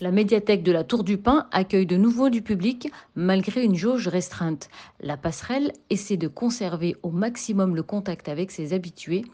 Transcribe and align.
La 0.00 0.12
médiathèque 0.12 0.62
de 0.62 0.70
la 0.70 0.84
Tour 0.84 1.02
du 1.02 1.18
Pin 1.18 1.48
accueille 1.50 1.84
de 1.84 1.96
nouveau 1.96 2.30
du 2.30 2.40
public 2.40 2.92
malgré 3.16 3.64
une 3.64 3.74
jauge 3.74 4.06
restreinte. 4.06 4.68
La 5.00 5.16
passerelle 5.16 5.72
essaie 5.90 6.16
de 6.16 6.28
conserver 6.28 6.94
au 7.02 7.10
maximum 7.10 7.74
le 7.74 7.82
contact 7.82 8.28
avec 8.28 8.52
ses 8.52 8.74
habitués. 8.74 9.24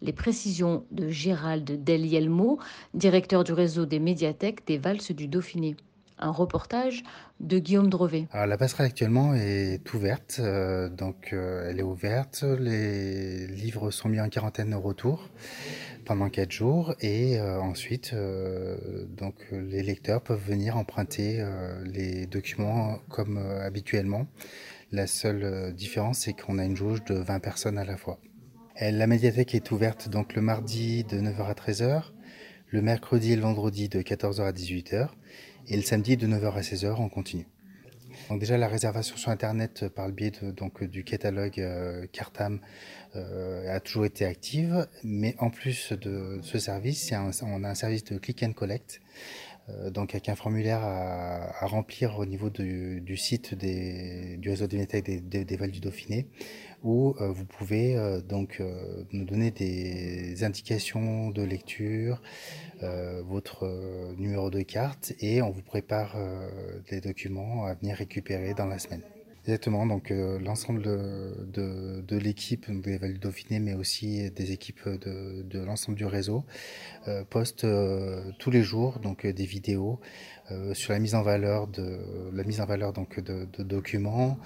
Les 0.00 0.12
précisions 0.12 0.84
de 0.92 1.08
Gérald 1.08 1.82
Delielmo, 1.82 2.60
directeur 2.94 3.42
du 3.42 3.52
réseau 3.52 3.84
des 3.84 3.98
médiathèques 3.98 4.64
des 4.64 4.78
Valses 4.78 5.10
du 5.10 5.26
Dauphiné. 5.26 5.74
Un 6.24 6.30
reportage 6.30 7.02
de 7.40 7.58
Guillaume 7.58 7.90
Drevet. 7.90 8.28
Alors, 8.30 8.46
la 8.46 8.56
passerelle 8.56 8.86
actuellement 8.86 9.34
est 9.34 9.92
ouverte, 9.92 10.36
euh, 10.38 10.88
donc 10.88 11.32
euh, 11.32 11.68
elle 11.68 11.80
est 11.80 11.82
ouverte. 11.82 12.44
Les 12.60 13.48
livres 13.48 13.90
sont 13.90 14.08
mis 14.08 14.20
en 14.20 14.28
quarantaine 14.28 14.72
au 14.72 14.80
retour 14.80 15.28
pendant 16.04 16.28
quatre 16.28 16.52
jours 16.52 16.94
et 17.00 17.40
euh, 17.40 17.60
ensuite, 17.60 18.14
donc 18.14 19.34
les 19.50 19.82
lecteurs 19.82 20.22
peuvent 20.22 20.44
venir 20.46 20.76
emprunter 20.76 21.44
les 21.84 22.26
documents 22.26 22.98
comme 23.08 23.38
habituellement. 23.38 24.28
La 24.92 25.08
seule 25.08 25.74
différence, 25.74 26.20
c'est 26.20 26.34
qu'on 26.34 26.58
a 26.58 26.64
une 26.64 26.76
jauge 26.76 27.02
de 27.04 27.14
20 27.14 27.40
personnes 27.40 27.78
à 27.78 27.84
la 27.84 27.96
fois. 27.96 28.20
La 28.80 29.08
médiathèque 29.08 29.56
est 29.56 29.72
ouverte 29.72 30.08
donc 30.08 30.36
le 30.36 30.42
mardi 30.42 31.02
de 31.02 31.18
9h 31.18 31.46
à 31.46 31.54
13h, 31.54 32.02
le 32.72 32.80
mercredi 32.80 33.32
et 33.32 33.36
le 33.36 33.42
vendredi 33.42 33.90
de 33.90 34.00
14h 34.00 34.42
à 34.42 34.52
18h 34.52 35.08
et 35.68 35.76
le 35.76 35.82
samedi 35.82 36.16
de 36.16 36.26
9h 36.26 36.54
à 36.54 36.60
16h 36.62 36.94
en 36.94 37.10
continu. 37.10 37.46
Donc 38.30 38.40
déjà 38.40 38.56
la 38.56 38.66
réservation 38.66 39.16
sur 39.16 39.30
internet 39.30 39.82
euh, 39.82 39.90
par 39.90 40.06
le 40.06 40.14
biais 40.14 40.30
de, 40.30 40.50
donc 40.50 40.82
du 40.82 41.04
catalogue 41.04 41.60
euh, 41.60 42.06
Cartam 42.12 42.60
euh, 43.14 43.74
a 43.74 43.78
toujours 43.80 44.06
été 44.06 44.24
active, 44.24 44.88
mais 45.04 45.34
en 45.38 45.50
plus 45.50 45.92
de 45.92 46.40
ce 46.42 46.58
service, 46.58 47.12
on 47.42 47.64
a 47.64 47.68
un 47.68 47.74
service 47.74 48.04
de 48.04 48.16
click 48.16 48.42
and 48.42 48.52
collect, 48.52 49.02
euh, 49.68 49.90
donc 49.90 50.14
avec 50.14 50.28
un 50.28 50.34
formulaire 50.34 50.82
à, 50.82 51.66
remplir 51.66 52.18
au 52.18 52.24
niveau 52.24 52.48
du, 52.48 53.16
site 53.16 53.54
du 53.54 54.48
réseau 54.48 54.64
médiathèques 54.64 55.04
des, 55.04 55.20
des, 55.20 55.44
des 55.44 55.68
du 55.68 55.80
Dauphiné, 55.80 56.26
où 56.82 57.14
euh, 57.20 57.28
vous 57.30 57.44
pouvez 57.44 57.96
euh, 57.96 58.20
donc 58.20 58.58
euh, 58.60 59.04
nous 59.12 59.24
donner 59.24 59.50
des 59.50 60.44
indications 60.44 61.30
de 61.30 61.42
lecture, 61.42 62.20
votre 63.24 63.64
numéro 64.18 64.50
de 64.50 64.62
carte 64.62 65.12
et 65.20 65.40
on 65.40 65.50
vous 65.50 65.62
prépare 65.62 66.16
des 66.90 67.00
documents 67.00 67.64
à 67.64 67.74
venir 67.74 67.96
récupérer 67.96 68.54
dans 68.54 68.66
la 68.66 68.80
semaine. 68.80 69.02
Exactement, 69.44 69.86
donc 69.86 70.12
euh, 70.12 70.38
l'ensemble 70.38 70.82
de, 70.82 71.34
de, 71.52 72.00
de 72.06 72.16
l'équipe 72.16 72.70
des 72.70 72.96
du 72.98 73.18
Dauphiné, 73.18 73.58
mais 73.58 73.74
aussi 73.74 74.30
des 74.30 74.52
équipes 74.52 74.88
de, 74.88 75.42
de 75.42 75.58
l'ensemble 75.58 75.98
du 75.98 76.04
réseau, 76.04 76.44
euh, 77.08 77.24
postent 77.24 77.64
euh, 77.64 78.30
tous 78.38 78.52
les 78.52 78.62
jours 78.62 79.00
donc 79.00 79.24
euh, 79.26 79.32
des 79.32 79.46
vidéos 79.46 79.98
euh, 80.52 80.74
sur 80.74 80.92
la 80.92 81.00
mise 81.00 81.14
en 81.16 81.22
valeur 81.22 81.66
de 81.66 81.98
la 82.32 82.44
mise 82.44 82.60
en 82.60 82.66
valeur 82.66 82.92
donc 82.92 83.18
de, 83.20 83.46
documents, 83.64 84.38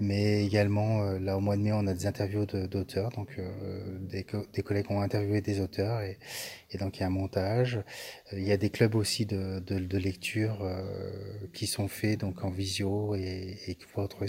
mais 0.00 0.44
également 0.44 1.02
euh, 1.02 1.18
là 1.18 1.36
au 1.38 1.40
mois 1.40 1.56
de 1.56 1.62
mai 1.62 1.72
on 1.72 1.86
a 1.86 1.94
des 1.94 2.06
interviews 2.06 2.44
d'auteurs, 2.46 3.10
donc 3.10 3.40
des, 4.02 4.26
des 4.52 4.62
collègues 4.62 4.90
ont 4.90 5.00
interviewé 5.00 5.40
des 5.40 5.60
auteurs 5.60 6.00
et, 6.02 6.18
et 6.70 6.78
donc 6.78 6.98
il 6.98 7.00
y 7.00 7.04
a 7.04 7.06
un 7.06 7.10
montage. 7.10 7.80
Il 8.32 8.42
y 8.42 8.52
a 8.52 8.56
des 8.56 8.70
clubs 8.70 8.94
aussi 8.94 9.26
de, 9.26 9.62
lecture 9.96 10.66
qui 11.52 11.66
sont 11.66 11.88
faits 11.88 12.20
donc 12.20 12.44
en 12.44 12.50
visio 12.50 13.14
et, 13.14 13.58
et 13.66 13.74
que 13.74 13.84
vous 13.84 13.90
pouvez 13.92 14.02
retrouver 14.04 14.28